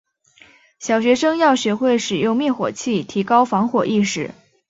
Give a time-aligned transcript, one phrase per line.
[0.79, 4.31] 小学生要学会使用灭火器，提高防火意识。